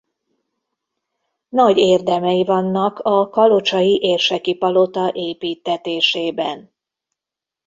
[1.49, 6.73] Nagy érdemei vannak a kalocsai érseki palota építtetésében.